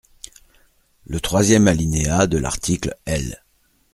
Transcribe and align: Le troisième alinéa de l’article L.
Le 1.05 1.19
troisième 1.19 1.67
alinéa 1.67 2.25
de 2.25 2.39
l’article 2.39 2.95
L. 3.05 3.39